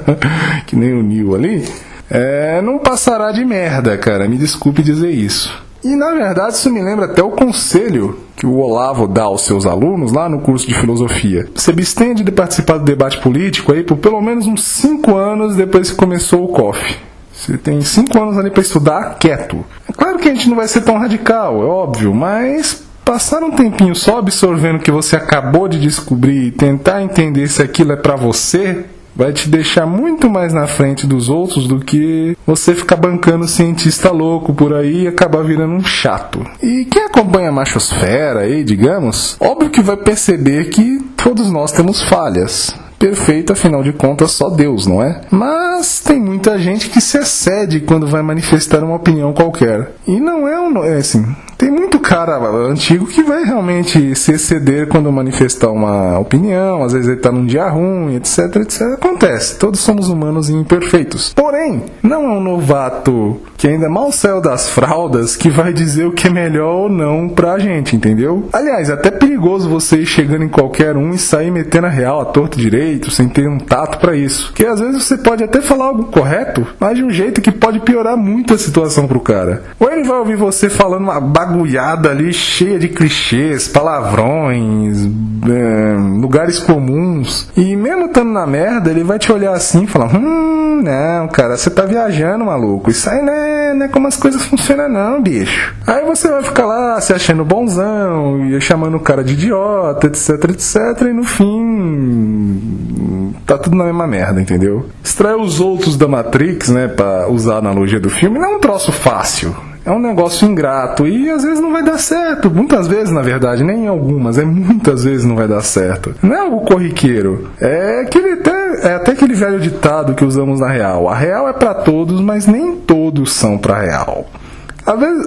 que 0.67 0.75
nem 0.75 0.93
o 0.93 1.01
Neo 1.01 1.33
ali, 1.33 1.67
é, 2.07 2.61
não 2.61 2.77
passará 2.77 3.31
de 3.31 3.43
merda, 3.43 3.97
cara. 3.97 4.29
Me 4.29 4.37
desculpe 4.37 4.83
dizer 4.83 5.09
isso. 5.09 5.70
E 5.83 5.95
na 5.95 6.11
verdade 6.13 6.53
isso 6.53 6.69
me 6.69 6.81
lembra 6.81 7.05
até 7.05 7.23
o 7.23 7.31
conselho 7.31 8.19
que 8.35 8.45
o 8.45 8.57
Olavo 8.57 9.07
dá 9.07 9.23
aos 9.23 9.41
seus 9.45 9.65
alunos 9.65 10.11
lá 10.11 10.29
no 10.29 10.41
curso 10.41 10.67
de 10.67 10.75
filosofia. 10.75 11.47
Se 11.55 11.71
abstende 11.71 12.23
de 12.23 12.31
participar 12.31 12.77
do 12.77 12.83
debate 12.83 13.19
político 13.19 13.71
aí 13.71 13.83
por 13.83 13.97
pelo 13.97 14.21
menos 14.21 14.45
uns 14.45 14.63
5 14.63 15.15
anos 15.15 15.55
depois 15.55 15.89
que 15.89 15.95
começou 15.95 16.43
o 16.43 16.47
COF. 16.49 16.97
Você 17.33 17.57
tem 17.57 17.81
5 17.81 18.19
anos 18.19 18.37
ali 18.37 18.51
para 18.51 18.61
estudar 18.61 19.15
quieto. 19.17 19.63
É 19.89 19.93
claro 19.93 20.19
que 20.19 20.29
a 20.29 20.33
gente 20.33 20.49
não 20.49 20.55
vai 20.55 20.67
ser 20.67 20.81
tão 20.81 20.97
radical, 20.97 21.61
é 21.61 21.65
óbvio, 21.65 22.13
mas 22.13 22.83
passar 23.03 23.43
um 23.43 23.51
tempinho 23.51 23.95
só 23.95 24.19
absorvendo 24.19 24.75
o 24.75 24.79
que 24.79 24.91
você 24.91 25.15
acabou 25.15 25.67
de 25.67 25.79
descobrir 25.79 26.45
e 26.45 26.51
tentar 26.51 27.01
entender 27.01 27.47
se 27.47 27.61
aquilo 27.61 27.91
é 27.91 27.95
para 27.95 28.15
você, 28.15 28.85
vai 29.15 29.33
te 29.33 29.49
deixar 29.49 29.85
muito 29.85 30.29
mais 30.29 30.53
na 30.53 30.67
frente 30.67 31.05
dos 31.05 31.29
outros 31.29 31.67
do 31.67 31.79
que 31.79 32.37
você 32.45 32.73
ficar 32.73 32.95
bancando 32.95 33.47
cientista 33.47 34.11
louco 34.11 34.53
por 34.53 34.73
aí 34.73 35.03
e 35.03 35.07
acabar 35.07 35.43
virando 35.43 35.73
um 35.73 35.83
chato. 35.83 36.45
E 36.61 36.85
quem 36.85 37.03
acompanha 37.03 37.49
a 37.49 37.53
machosfera 37.53 38.41
aí, 38.41 38.63
digamos, 38.63 39.37
óbvio 39.39 39.69
que 39.69 39.81
vai 39.81 39.97
perceber 39.97 40.69
que 40.69 40.99
todos 41.15 41.51
nós 41.51 41.71
temos 41.71 42.01
falhas 42.03 42.73
perfeito, 43.01 43.51
afinal 43.51 43.81
de 43.81 43.91
contas, 43.91 44.31
só 44.31 44.47
Deus, 44.47 44.85
não 44.85 45.01
é? 45.01 45.21
Mas 45.31 45.99
tem 45.99 46.19
muita 46.19 46.59
gente 46.59 46.87
que 46.87 47.01
se 47.01 47.17
excede 47.17 47.79
quando 47.79 48.05
vai 48.05 48.21
manifestar 48.21 48.83
uma 48.83 48.95
opinião 48.95 49.33
qualquer. 49.33 49.93
E 50.07 50.19
não 50.19 50.47
é 50.47 50.59
um. 50.59 50.83
É 50.83 50.97
assim, 50.97 51.25
tem 51.61 51.69
muito 51.69 51.99
cara 51.99 52.39
antigo 52.39 53.05
que 53.05 53.21
vai 53.21 53.43
realmente 53.43 54.15
se 54.15 54.31
exceder 54.31 54.87
quando 54.87 55.11
manifestar 55.11 55.69
uma 55.69 56.17
opinião, 56.17 56.83
às 56.83 56.91
vezes 56.91 57.07
ele 57.07 57.19
tá 57.19 57.31
num 57.31 57.45
dia 57.45 57.69
ruim, 57.69 58.15
etc, 58.15 58.55
etc. 58.55 58.81
Acontece, 58.93 59.59
todos 59.59 59.79
somos 59.79 60.09
humanos 60.09 60.49
e 60.49 60.53
imperfeitos. 60.53 61.31
Porém, 61.35 61.83
não 62.01 62.23
é 62.23 62.29
um 62.29 62.41
novato 62.41 63.39
que 63.55 63.67
ainda 63.67 63.87
mal 63.87 64.11
saiu 64.11 64.41
das 64.41 64.71
fraldas 64.71 65.35
que 65.35 65.51
vai 65.51 65.71
dizer 65.71 66.05
o 66.07 66.11
que 66.11 66.25
é 66.25 66.31
melhor 66.31 66.73
ou 66.73 66.89
não 66.89 67.29
pra 67.29 67.59
gente, 67.59 67.95
entendeu? 67.95 68.49
Aliás, 68.51 68.89
é 68.89 68.93
até 68.93 69.11
perigoso 69.11 69.69
você 69.69 69.97
ir 69.97 70.07
chegando 70.07 70.43
em 70.43 70.49
qualquer 70.49 70.97
um 70.97 71.11
e 71.11 71.19
sair 71.19 71.51
metendo 71.51 71.85
a 71.85 71.91
real 71.91 72.21
a 72.21 72.25
torto 72.25 72.57
direito, 72.57 73.11
sem 73.11 73.29
ter 73.29 73.47
um 73.47 73.59
tato 73.59 73.99
para 73.99 74.15
isso. 74.15 74.47
Porque 74.47 74.65
às 74.65 74.79
vezes 74.79 75.03
você 75.03 75.15
pode 75.15 75.43
até 75.43 75.61
falar 75.61 75.85
algo 75.85 76.05
correto, 76.05 76.65
mas 76.79 76.97
de 76.97 77.03
um 77.03 77.11
jeito 77.11 77.39
que 77.39 77.51
pode 77.51 77.81
piorar 77.81 78.17
muito 78.17 78.55
a 78.55 78.57
situação 78.57 79.07
pro 79.07 79.19
cara. 79.19 79.61
Ou 79.79 79.91
ele 79.91 80.07
vai 80.07 80.17
ouvir 80.17 80.35
você 80.35 80.67
falando 80.67 81.03
uma 81.03 81.19
bagulhada 81.51 82.09
ali 82.09 82.31
cheia 82.31 82.79
de 82.79 82.87
clichês, 82.87 83.67
palavrões, 83.67 85.05
é, 85.05 86.19
lugares 86.19 86.59
comuns. 86.59 87.49
E 87.55 87.75
mesmo 87.75 88.05
estando 88.05 88.31
na 88.31 88.47
merda, 88.47 88.89
ele 88.89 89.03
vai 89.03 89.19
te 89.19 89.31
olhar 89.31 89.51
assim 89.51 89.83
e 89.83 89.87
falar: 89.87 90.15
Hum, 90.15 90.81
não, 90.83 91.27
cara, 91.27 91.57
você 91.57 91.69
tá 91.69 91.85
viajando, 91.85 92.45
maluco. 92.45 92.89
Isso 92.89 93.09
aí 93.09 93.21
não 93.21 93.33
é, 93.33 93.73
não 93.73 93.85
é 93.85 93.89
como 93.89 94.07
as 94.07 94.15
coisas 94.15 94.43
funcionam, 94.45 94.89
não, 94.89 95.21
bicho. 95.21 95.75
Aí 95.85 96.05
você 96.05 96.29
vai 96.29 96.43
ficar 96.43 96.65
lá 96.65 96.99
se 97.01 97.13
achando 97.13 97.43
bonzão 97.43 98.45
e 98.45 98.61
chamando 98.61 98.95
o 98.95 98.99
cara 98.99 99.23
de 99.23 99.33
idiota, 99.33 100.07
etc, 100.07 100.29
etc. 100.51 101.01
E 101.01 101.13
no 101.13 101.23
fim, 101.23 103.33
tá 103.45 103.57
tudo 103.57 103.75
na 103.75 103.83
mesma 103.83 104.07
merda, 104.07 104.41
entendeu? 104.41 104.85
Extrair 105.03 105.35
os 105.35 105.59
outros 105.59 105.97
da 105.97 106.07
Matrix, 106.07 106.69
né, 106.69 106.87
pra 106.87 107.29
usar 107.29 107.55
a 107.55 107.59
analogia 107.59 107.99
do 107.99 108.09
filme, 108.09 108.39
não 108.39 108.53
é 108.53 108.55
um 108.55 108.59
troço 108.59 108.91
fácil 108.91 109.55
é 109.85 109.91
um 109.91 109.99
negócio 109.99 110.47
ingrato 110.47 111.07
e 111.07 111.29
às 111.29 111.43
vezes 111.43 111.59
não 111.59 111.71
vai 111.71 111.83
dar 111.83 111.97
certo. 111.97 112.49
Muitas 112.49 112.87
vezes, 112.87 113.11
na 113.11 113.21
verdade, 113.21 113.63
nem 113.63 113.87
algumas, 113.87 114.37
é 114.37 114.45
muitas 114.45 115.03
vezes 115.03 115.25
não 115.25 115.35
vai 115.35 115.47
dar 115.47 115.61
certo. 115.61 116.13
Não 116.21 116.35
é 116.35 116.61
corriqueiro. 116.65 117.49
É 117.59 118.01
aquele 118.01 118.33
até, 118.33 118.87
é 118.87 118.95
até 118.95 119.11
aquele 119.11 119.33
velho 119.33 119.59
ditado 119.59 120.13
que 120.13 120.23
usamos 120.23 120.59
na 120.59 120.69
real. 120.69 121.09
A 121.09 121.15
real 121.15 121.49
é 121.49 121.53
para 121.53 121.73
todos, 121.73 122.21
mas 122.21 122.45
nem 122.45 122.75
todos 122.75 123.33
são 123.33 123.57
para 123.57 123.81
real. 123.81 124.27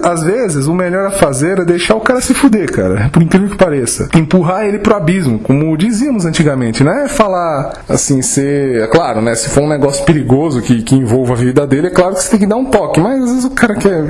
Às 0.03 0.21
vezes, 0.21 0.67
o 0.67 0.73
melhor 0.73 1.07
a 1.07 1.11
fazer 1.11 1.59
é 1.59 1.65
deixar 1.65 1.95
o 1.95 2.01
cara 2.01 2.19
se 2.19 2.33
fuder, 2.33 2.71
cara. 2.71 3.09
Por 3.09 3.23
incrível 3.23 3.49
que 3.49 3.55
pareça. 3.55 4.09
Empurrar 4.13 4.65
ele 4.65 4.79
pro 4.79 4.95
abismo, 4.95 5.39
como 5.39 5.75
dizíamos 5.77 6.25
antigamente, 6.25 6.83
não 6.83 6.91
é 6.91 7.07
falar 7.07 7.73
assim, 7.87 8.21
ser. 8.21 8.83
É 8.83 8.87
claro, 8.87 9.21
né? 9.21 9.33
Se 9.33 9.49
for 9.49 9.63
um 9.63 9.69
negócio 9.69 10.05
perigoso 10.05 10.61
que, 10.61 10.83
que 10.83 10.95
envolva 10.95 11.33
a 11.33 11.37
vida 11.37 11.65
dele, 11.65 11.87
é 11.87 11.89
claro 11.89 12.13
que 12.15 12.21
você 12.21 12.31
tem 12.31 12.39
que 12.39 12.45
dar 12.45 12.57
um 12.57 12.65
toque. 12.65 12.99
Mas 12.99 13.23
às 13.23 13.29
vezes 13.29 13.45
o 13.45 13.51
cara 13.51 13.75
quer 13.75 14.03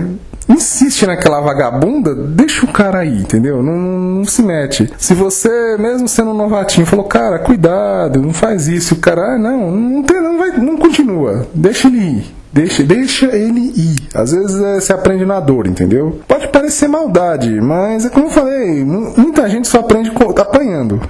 insiste 0.47 1.05
naquela 1.05 1.41
vagabunda, 1.41 2.13
deixa 2.13 2.65
o 2.65 2.71
cara 2.71 2.99
aí, 2.99 3.19
entendeu? 3.19 3.61
Não, 3.61 3.75
não, 3.75 4.25
se 4.25 4.41
mete. 4.41 4.91
Se 4.97 5.13
você, 5.13 5.77
mesmo 5.77 6.07
sendo 6.07 6.31
um 6.31 6.37
novatinho, 6.37 6.85
falou, 6.85 7.05
cara, 7.05 7.39
cuidado, 7.39 8.21
não 8.21 8.33
faz 8.33 8.67
isso, 8.67 8.95
o 8.95 8.99
cara, 8.99 9.35
ah, 9.35 9.37
não, 9.37 9.71
não, 9.71 10.03
tem, 10.03 10.21
não, 10.21 10.37
vai, 10.37 10.51
não 10.57 10.77
continua, 10.77 11.47
deixa 11.53 11.87
ele 11.87 11.97
ir. 11.97 12.35
Deixa, 12.53 12.83
deixa 12.83 13.25
ele 13.35 13.73
ir. 13.75 14.07
Às 14.13 14.31
vezes 14.31 14.61
é, 14.61 14.79
você 14.79 14.93
aprende 14.93 15.25
na 15.25 15.41
dor, 15.41 15.67
entendeu? 15.67 16.21
Pode 16.25 16.47
parecer 16.47 16.87
maldade, 16.87 17.59
mas 17.59 18.05
é 18.05 18.09
como 18.09 18.27
eu 18.27 18.29
falei, 18.29 18.85
muita 18.85 19.49
gente 19.49 19.67
só 19.67 19.79
aprende 19.79 20.09
apanhando 20.39 21.01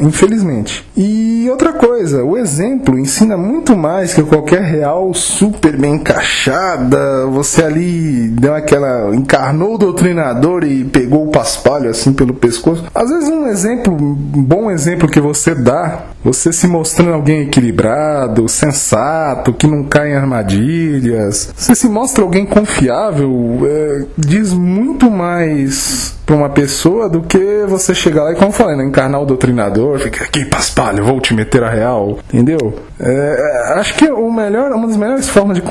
infelizmente. 0.00 0.84
E 0.96 1.46
outra 1.50 1.72
coisa, 1.72 2.24
o 2.24 2.36
exemplo 2.36 2.98
ensina 2.98 3.36
muito 3.36 3.76
mais 3.76 4.12
que 4.14 4.22
qualquer 4.22 4.62
real 4.62 5.12
super 5.14 5.76
bem 5.76 5.94
encaixada. 5.94 7.26
Você 7.26 7.62
ali 7.62 8.28
deu 8.28 8.54
aquela 8.54 9.14
encarnou 9.14 9.74
o 9.74 9.78
doutrinador 9.78 10.64
e 10.64 10.84
pegou 10.84 11.26
o 11.26 11.30
paspalho 11.30 11.90
assim 11.90 12.12
pelo 12.12 12.34
pescoço. 12.34 12.84
Às 12.94 13.10
vezes 13.10 13.28
um 13.28 13.46
exemplo, 13.46 13.94
um 13.94 14.42
bom 14.42 14.70
exemplo 14.70 15.08
que 15.08 15.20
você 15.20 15.54
dá, 15.54 16.04
você 16.22 16.52
se 16.52 16.66
mostrando 16.66 17.12
alguém 17.12 17.42
equilibrado, 17.42 18.48
sensato, 18.48 19.52
que 19.52 19.66
não 19.66 19.84
cai 19.84 20.12
em 20.12 20.16
armadilhas. 20.16 21.52
Você 21.54 21.74
se 21.74 21.88
mostra 21.88 22.24
alguém 22.24 22.46
confiável, 22.46 23.60
é, 23.64 24.04
diz 24.16 24.52
muito 24.52 25.10
mais 25.10 26.14
para 26.24 26.34
uma 26.34 26.48
pessoa 26.48 27.08
do 27.08 27.20
que 27.20 27.64
você 27.68 27.94
chegar 27.94 28.24
lá 28.24 28.32
e, 28.32 28.34
como 28.34 28.48
eu 28.48 28.52
falei, 28.52 28.76
né, 28.76 28.84
encarnar 28.84 29.20
o 29.20 29.26
doutrinador, 29.26 29.98
fica 29.98 30.24
aqui, 30.24 30.44
paspalho, 30.44 31.04
vou 31.04 31.20
te 31.20 31.34
meter 31.34 31.62
a 31.62 31.68
real, 31.68 32.18
entendeu? 32.32 32.74
É, 32.98 33.74
acho 33.76 33.94
que 33.94 34.10
o 34.10 34.30
melhor, 34.32 34.72
uma 34.72 34.86
das 34.86 34.96
melhores 34.96 35.28
formas 35.28 35.56
de 35.56 35.62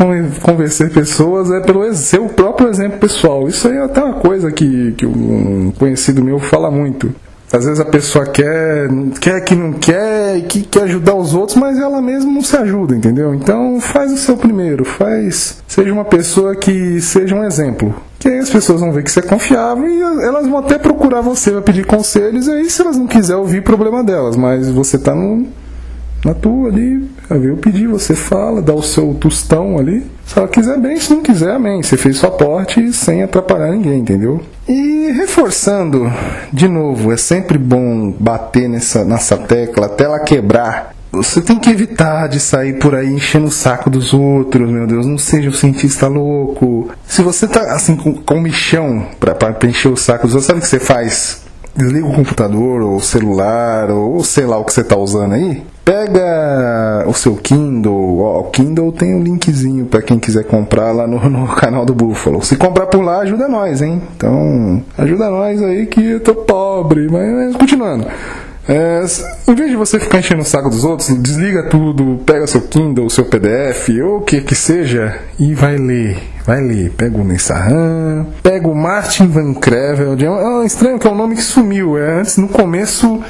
convencer 0.42 0.92
pessoas 0.92 1.50
é 1.52 1.60
pelo 1.60 1.94
seu 1.94 2.26
próprio 2.26 2.70
exemplo 2.70 3.00
pessoal. 3.00 3.48
Isso 3.48 3.68
aí 3.68 3.78
é 3.78 3.84
até 3.84 4.04
uma 4.04 4.16
coisa 4.16 4.52
que, 4.52 4.94
que 4.94 5.06
um 5.06 5.72
conhecido 5.78 6.24
meu 6.24 6.40
fala 6.40 6.70
muito. 6.70 7.14
Às 7.54 7.66
vezes 7.66 7.80
a 7.80 7.86
pessoa 7.86 8.26
quer, 8.26 8.90
quer 9.22 9.40
que 9.42 9.54
não 9.54 9.74
quer, 9.74 10.42
que 10.48 10.64
quer 10.64 10.84
ajudar 10.84 11.14
os 11.14 11.36
outros, 11.36 11.56
mas 11.56 11.78
ela 11.78 12.02
mesma 12.02 12.32
não 12.32 12.42
se 12.42 12.58
ajuda, 12.58 12.96
entendeu? 12.96 13.32
Então 13.36 13.80
faz 13.80 14.12
o 14.12 14.18
seu 14.18 14.36
primeiro, 14.36 14.84
faz, 14.84 15.62
seja 15.68 15.94
uma 15.94 16.04
pessoa 16.04 16.56
que 16.56 17.00
seja 17.00 17.36
um 17.36 17.44
exemplo. 17.44 17.94
Que 18.24 18.30
aí 18.30 18.40
as 18.40 18.50
pessoas 18.50 18.80
vão 18.80 18.94
ver 18.94 19.04
que 19.04 19.12
você 19.12 19.20
é 19.20 19.24
confiável 19.24 19.86
e 19.86 20.02
elas 20.02 20.48
vão 20.48 20.60
até 20.60 20.80
procurar 20.80 21.20
você 21.20 21.52
para 21.52 21.62
pedir 21.62 21.86
conselhos, 21.86 22.48
e 22.48 22.52
aí 22.52 22.70
se 22.70 22.82
elas 22.82 22.96
não 22.96 23.06
quiserem 23.06 23.42
ouvir, 23.42 23.62
problema 23.62 24.02
delas, 24.02 24.38
mas 24.38 24.72
você 24.72 24.98
tá 24.98 25.14
no, 25.14 25.46
na 26.24 26.34
tua 26.34 26.70
ali, 26.70 27.06
eu 27.30 27.58
pedi, 27.58 27.86
você 27.86 28.16
fala, 28.16 28.62
dá 28.62 28.74
o 28.74 28.82
seu 28.82 29.14
tostão 29.16 29.78
ali. 29.78 30.10
Se 30.26 30.40
ela 30.40 30.48
quiser 30.48 30.80
bem, 30.80 30.98
se 30.98 31.14
não 31.14 31.22
quiser, 31.22 31.52
amém. 31.52 31.84
Você 31.84 31.98
fez 31.98 32.16
sua 32.16 32.32
parte 32.32 32.94
sem 32.94 33.24
atrapalhar 33.24 33.74
ninguém, 33.74 34.00
entendeu? 34.00 34.40
E 34.70 35.12
reforçando, 35.18 36.10
de 36.54 36.70
novo, 36.70 37.12
é 37.12 37.18
sempre 37.18 37.58
bom 37.58 38.10
bater 38.18 38.70
nessa, 38.70 39.04
nessa 39.04 39.36
tecla 39.36 39.88
até 39.88 40.06
ela 40.06 40.20
quebrar. 40.20 40.96
Você 41.14 41.42
tem 41.42 41.60
que 41.60 41.70
evitar 41.70 42.28
de 42.28 42.40
sair 42.40 42.80
por 42.80 42.96
aí 42.96 43.08
enchendo 43.08 43.46
o 43.46 43.52
saco 43.52 43.88
dos 43.88 44.14
outros, 44.16 44.70
meu 44.70 44.88
Deus. 44.88 45.06
Não 45.06 45.18
seja 45.18 45.50
um 45.50 45.54
cientista 45.54 46.08
louco. 46.08 46.90
Se 47.06 47.22
você 47.22 47.48
tá 47.48 47.62
assim 47.74 47.96
com, 47.96 48.16
com 48.16 48.42
michão 48.42 49.06
pra, 49.20 49.36
pra 49.36 49.56
encher 49.70 49.90
o 49.90 49.96
saco 49.96 50.26
dos 50.26 50.36
outros, 50.36 50.48
sabe 50.48 50.60
o 50.60 50.62
que 50.64 50.68
você 50.68 50.80
faz? 50.80 51.44
Desliga 51.76 52.08
o 52.08 52.14
computador 52.14 52.82
ou 52.82 52.96
o 52.96 53.02
celular 53.02 53.92
ou 53.92 54.24
sei 54.24 54.46
lá 54.46 54.58
o 54.58 54.66
que 54.66 54.74
você 54.74 54.84
tá 54.84 54.98
usando 54.98 55.34
aí 55.34 55.64
Pega 55.86 57.04
o 57.08 57.14
seu 57.14 57.36
Kindle, 57.36 58.20
ó, 58.20 58.40
o 58.40 58.44
Kindle 58.46 58.90
tem 58.94 59.14
um 59.14 59.22
linkzinho 59.22 59.86
para 59.86 60.02
quem 60.02 60.18
quiser 60.18 60.46
comprar 60.46 60.94
lá 60.94 61.06
no, 61.06 61.30
no, 61.30 61.46
canal 61.56 61.86
do 61.86 61.94
Buffalo. 61.94 62.42
Se 62.42 62.56
comprar 62.56 62.86
por 62.86 63.04
lá, 63.04 63.20
ajuda 63.20 63.50
nós, 63.50 63.82
hein? 63.82 64.02
Então, 64.16 64.82
ajuda 64.98 65.30
nós 65.30 65.62
aí 65.62 65.86
que 65.88 66.02
eu 66.02 66.20
tô 66.22 66.36
pobre, 66.36 67.10
mas, 67.12 67.30
mas 67.34 67.56
continuando. 67.58 68.08
É, 68.68 69.04
em 69.48 69.56
vez 69.56 69.70
de 69.70 69.76
você 69.76 70.00
ficar 70.00 70.20
enchendo 70.20 70.42
o 70.42 70.46
saco 70.46 70.70
dos 70.70 70.84
outros, 70.84 71.10
desliga 71.22 71.64
tudo, 71.64 72.22
pega 72.26 72.48
seu 72.48 72.62
Kindle, 72.62 73.10
seu 73.10 73.26
PDF, 73.26 73.90
ou 74.04 74.18
o 74.18 74.22
que 74.22 74.42
que 74.42 74.56
seja, 74.56 75.20
e 75.38 75.54
vai 75.54 75.78
ler. 75.78 76.18
Vai 76.46 76.62
ler. 76.62 76.92
Pega 76.92 77.18
o 77.18 77.24
Nessahan, 77.24 78.26
pega 78.42 78.68
o 78.68 78.76
Martin 78.76 79.28
Van 79.28 79.54
Crevel. 79.54 80.16
É 80.62 80.66
estranho 80.66 81.00
que 81.00 81.08
é 81.08 81.12
um 81.12 81.16
nome 81.16 81.36
que 81.36 81.42
sumiu. 81.42 81.98
É, 81.98 82.20
antes, 82.20 82.38
no 82.38 82.48
começo 82.48 83.22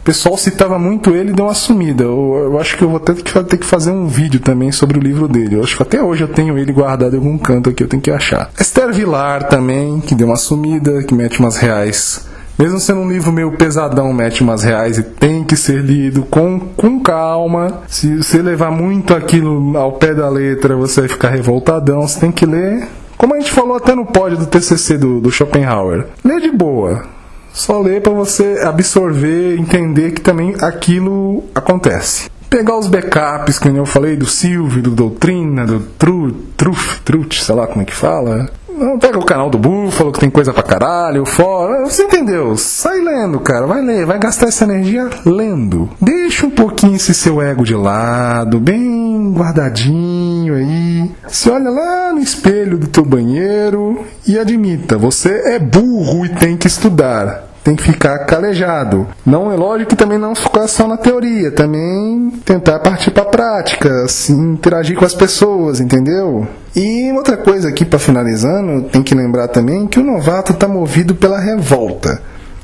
o 0.00 0.02
pessoal 0.02 0.36
citava 0.38 0.78
muito 0.78 1.14
ele 1.14 1.30
e 1.30 1.34
deu 1.34 1.44
uma 1.44 1.54
sumida. 1.54 2.04
Eu, 2.04 2.50
eu, 2.52 2.58
acho 2.58 2.76
que 2.76 2.82
eu 2.82 2.88
vou 2.88 2.98
ter 2.98 3.14
que, 3.16 3.44
ter 3.44 3.56
que 3.58 3.66
fazer 3.66 3.90
um 3.90 4.06
vídeo 4.06 4.40
também 4.40 4.72
sobre 4.72 4.98
o 4.98 5.00
livro 5.00 5.28
dele. 5.28 5.56
Eu 5.56 5.62
acho 5.62 5.76
que 5.76 5.82
até 5.82 6.02
hoje 6.02 6.24
eu 6.24 6.28
tenho 6.28 6.56
ele 6.56 6.72
guardado 6.72 7.14
em 7.14 7.18
algum 7.18 7.36
canto 7.36 7.68
aqui, 7.68 7.82
eu 7.82 7.88
tenho 7.88 8.02
que 8.02 8.10
achar. 8.10 8.50
Esther 8.58 8.92
Vilar 8.94 9.46
também, 9.48 10.00
que 10.00 10.14
deu 10.14 10.26
uma 10.26 10.36
sumida, 10.36 11.02
que 11.02 11.12
mete 11.12 11.38
umas 11.38 11.58
reais. 11.58 12.26
Mesmo 12.60 12.78
sendo 12.78 13.00
um 13.00 13.08
livro 13.08 13.32
meio 13.32 13.52
pesadão, 13.52 14.12
mete 14.12 14.42
umas 14.42 14.62
reais 14.62 14.98
e 14.98 15.02
tem 15.02 15.42
que 15.42 15.56
ser 15.56 15.80
lido 15.80 16.24
com, 16.24 16.60
com 16.76 17.00
calma. 17.00 17.80
Se 17.88 18.18
você 18.18 18.42
levar 18.42 18.70
muito 18.70 19.14
aquilo 19.14 19.78
ao 19.78 19.92
pé 19.92 20.12
da 20.12 20.28
letra, 20.28 20.76
você 20.76 21.00
vai 21.00 21.08
ficar 21.08 21.30
revoltadão. 21.30 22.06
Você 22.06 22.20
tem 22.20 22.30
que 22.30 22.44
ler 22.44 22.86
como 23.16 23.34
a 23.34 23.38
gente 23.38 23.50
falou 23.50 23.76
até 23.76 23.94
no 23.94 24.04
pódio 24.04 24.36
do 24.36 24.46
TCC 24.46 24.98
do, 24.98 25.20
do 25.20 25.30
Schopenhauer. 25.30 26.06
Lê 26.22 26.38
de 26.38 26.50
boa 26.50 27.02
só 27.52 27.80
ler 27.80 28.02
para 28.02 28.12
você 28.12 28.60
absorver, 28.62 29.58
entender 29.58 30.12
que 30.12 30.20
também 30.20 30.54
aquilo 30.60 31.44
acontece. 31.54 32.30
Pegar 32.48 32.76
os 32.76 32.88
backups, 32.88 33.58
que 33.58 33.68
eu 33.68 33.86
falei, 33.86 34.16
do 34.16 34.26
Silvio, 34.26 34.82
do 34.82 34.90
Doutrina, 34.90 35.64
do 35.64 35.80
Tru, 35.80 36.32
Truf, 36.56 37.00
Trut, 37.02 37.42
sei 37.42 37.54
lá 37.54 37.66
como 37.66 37.82
é 37.82 37.84
que 37.84 37.94
fala. 37.94 38.48
Pega 39.00 39.18
o 39.18 39.24
canal 39.24 39.50
do 39.50 39.58
Búfalo, 39.58 40.12
que 40.12 40.20
tem 40.20 40.30
coisa 40.30 40.52
pra 40.52 40.62
caralho, 40.62 41.24
fora. 41.24 41.84
Você 41.84 42.04
entendeu? 42.04 42.56
Sai 42.56 43.00
lendo, 43.00 43.40
cara. 43.40 43.66
Vai 43.66 43.82
ler, 43.82 44.06
vai 44.06 44.18
gastar 44.18 44.48
essa 44.48 44.64
energia 44.64 45.08
lendo. 45.24 45.88
Deixa 46.00 46.46
um 46.46 46.50
pouquinho 46.50 46.96
esse 46.96 47.14
seu 47.14 47.42
ego 47.42 47.64
de 47.64 47.74
lado, 47.74 48.60
bem 48.60 49.32
guardadinho 49.32 50.54
aí. 50.54 51.10
Se 51.28 51.50
olha 51.50 51.70
lá 51.70 52.12
no 52.12 52.20
espelho 52.20 52.78
do 52.78 52.86
teu 52.86 53.04
banheiro 53.04 54.04
e 54.26 54.38
admita, 54.38 54.96
você 54.96 55.30
é 55.46 55.58
burro 55.58 56.24
e 56.24 56.28
tem 56.28 56.56
que 56.56 56.66
estudar. 56.66 57.49
Tem 57.62 57.76
que 57.76 57.82
ficar 57.82 58.18
calejado. 58.20 59.06
Não 59.24 59.52
é 59.52 59.56
lógico 59.56 59.90
que 59.90 59.96
também 59.96 60.18
não 60.18 60.34
ficar 60.34 60.66
só 60.68 60.86
na 60.86 60.96
teoria, 60.96 61.50
também 61.50 62.30
tentar 62.44 62.78
partir 62.78 63.10
para 63.10 63.22
a 63.22 63.26
prática, 63.26 64.04
assim, 64.04 64.52
interagir 64.52 64.96
com 64.96 65.04
as 65.04 65.14
pessoas, 65.14 65.80
entendeu? 65.80 66.46
E 66.74 67.12
outra 67.12 67.36
coisa 67.36 67.68
aqui 67.68 67.84
para 67.84 67.98
finalizando, 67.98 68.88
tem 68.88 69.02
que 69.02 69.14
lembrar 69.14 69.48
também 69.48 69.86
que 69.86 69.98
o 69.98 70.04
novato 70.04 70.52
está 70.52 70.68
movido 70.68 71.14
pela 71.14 71.38
revolta. 71.38 72.22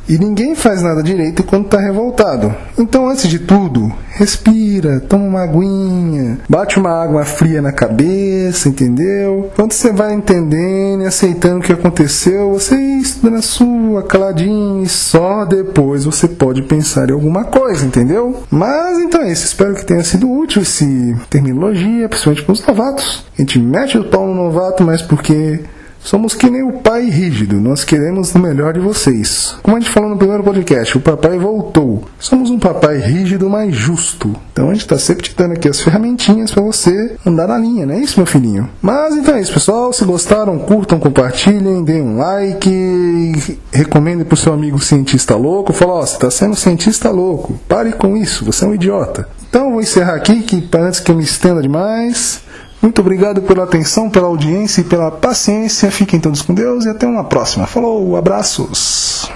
E 0.09 0.19
ninguém 0.19 0.55
faz 0.55 0.83
nada 0.83 1.03
direito 1.03 1.43
quando 1.43 1.65
está 1.65 1.79
revoltado. 1.79 2.55
Então, 2.79 3.09
antes 3.09 3.29
de 3.29 3.41
tudo, 3.41 3.93
respira, 4.11 5.01
toma 5.01 5.25
uma 5.25 5.43
aguinha, 5.43 6.39
bate 6.49 6.79
uma 6.79 6.91
água 6.91 7.25
fria 7.25 7.61
na 7.61 7.73
cabeça, 7.73 8.69
entendeu? 8.69 9.51
Quando 9.57 9.73
você 9.73 9.93
vai 9.93 10.15
entendendo 10.15 11.03
e 11.03 11.07
aceitando 11.07 11.59
o 11.59 11.63
que 11.63 11.73
aconteceu, 11.73 12.53
você 12.53 12.77
estuda 12.77 13.31
na 13.31 13.43
sua, 13.43 14.05
caladinho, 14.05 14.85
e 14.85 14.89
só 14.89 15.45
depois 15.45 16.05
você 16.05 16.29
pode 16.29 16.63
pensar 16.63 17.11
em 17.11 17.13
alguma 17.13 17.45
coisa, 17.45 17.85
entendeu? 17.85 18.43
Mas 18.51 18.99
então 19.01 19.23
é 19.23 19.33
isso, 19.33 19.45
espero 19.45 19.75
que 19.75 19.85
tenha 19.85 20.05
sido 20.05 20.31
útil 20.31 20.63
esse 20.63 21.17
terminologia, 21.29 22.09
principalmente 22.09 22.45
para 22.45 22.53
os 22.53 22.67
novatos. 22.67 23.25
A 23.37 23.43
gente 23.43 23.59
mete 23.59 23.99
o 23.99 24.05
pau 24.05 24.27
no 24.27 24.35
novato, 24.35 24.85
mas 24.85 25.03
porque 25.03 25.61
Somos 26.07 26.35
que 26.35 26.49
nem 26.49 26.63
o 26.63 26.75
pai 26.75 27.11
rígido, 27.11 27.57
nós 27.57 27.83
queremos 27.83 28.33
o 28.33 28.39
melhor 28.39 28.73
de 28.73 28.79
vocês. 28.79 29.57
Como 29.61 29.77
a 29.77 29.81
gente 29.81 29.91
falou 29.91 30.09
no 30.09 30.17
primeiro 30.17 30.45
podcast, 30.45 30.97
o 30.97 31.01
papai 31.01 31.37
voltou. 31.37 32.05
Somos 32.17 32.49
um 32.49 32.61
papai 32.61 32.99
rígido, 32.99 33.51
mas 33.51 33.75
justo. 33.75 34.33
Então 34.53 34.71
a 34.71 34.73
gente 34.73 34.83
está 34.83 34.97
sempre 34.99 35.25
te 35.25 35.35
dando 35.35 35.55
aqui 35.55 35.69
as 35.69 35.81
ferramentinhas 35.81 36.53
para 36.53 36.63
você 36.63 37.17
andar 37.27 37.49
na 37.49 37.59
linha, 37.59 37.85
não 37.85 37.95
é 37.95 37.99
isso, 37.99 38.21
meu 38.21 38.27
filhinho? 38.27 38.71
Mas 38.81 39.17
então 39.17 39.35
é 39.35 39.41
isso, 39.41 39.53
pessoal. 39.53 39.93
Se 39.93 40.05
gostaram, 40.05 40.57
curtam, 40.61 41.01
compartilhem, 41.01 41.83
deem 41.83 42.03
um 42.03 42.19
like, 42.19 43.59
recomendem 43.73 44.25
pro 44.25 44.37
seu 44.37 44.53
amigo 44.53 44.79
cientista 44.79 45.35
louco. 45.35 45.73
Fala, 45.73 45.95
ó, 45.95 45.99
oh, 45.99 46.07
você 46.07 46.15
está 46.15 46.31
sendo 46.31 46.55
cientista 46.55 47.11
louco. 47.11 47.59
Pare 47.67 47.91
com 47.91 48.17
isso, 48.17 48.45
você 48.45 48.65
é 48.65 48.69
um 48.69 48.75
idiota. 48.75 49.29
Então 49.49 49.73
vou 49.73 49.81
encerrar 49.81 50.15
aqui, 50.15 50.43
que 50.43 50.69
antes 50.77 51.01
que 51.01 51.11
eu 51.11 51.17
me 51.17 51.25
estenda 51.25 51.61
demais. 51.61 52.46
Muito 52.81 53.01
obrigado 53.01 53.43
pela 53.43 53.65
atenção, 53.65 54.11
pela 54.11 54.27
audiência 54.27 54.81
e 54.81 54.85
pela 54.85 55.11
paciência. 55.11 55.91
Fiquem 55.91 56.21
todos 56.21 56.43
com 56.43 56.55
Deus 56.55 56.85
e 56.85 56.89
até 56.89 57.07
uma 57.07 57.25
próxima. 57.25 57.67
Falou, 57.67 58.17
abraços! 58.17 59.29